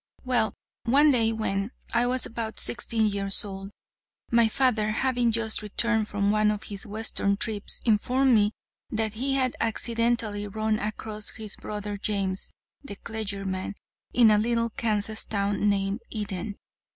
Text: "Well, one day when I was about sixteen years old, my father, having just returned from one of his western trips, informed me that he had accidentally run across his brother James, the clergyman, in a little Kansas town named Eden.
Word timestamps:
"Well, 0.25 0.55
one 0.85 1.11
day 1.11 1.31
when 1.31 1.69
I 1.93 2.07
was 2.07 2.25
about 2.25 2.59
sixteen 2.59 3.05
years 3.05 3.45
old, 3.45 3.69
my 4.31 4.47
father, 4.47 4.89
having 4.89 5.31
just 5.31 5.61
returned 5.61 6.07
from 6.07 6.31
one 6.31 6.49
of 6.49 6.63
his 6.63 6.87
western 6.87 7.37
trips, 7.37 7.81
informed 7.85 8.33
me 8.33 8.51
that 8.89 9.13
he 9.13 9.35
had 9.35 9.55
accidentally 9.61 10.47
run 10.47 10.79
across 10.79 11.29
his 11.29 11.55
brother 11.55 11.97
James, 11.99 12.51
the 12.83 12.95
clergyman, 12.95 13.75
in 14.11 14.31
a 14.31 14.39
little 14.39 14.71
Kansas 14.71 15.23
town 15.23 15.69
named 15.69 15.99
Eden. 16.09 16.55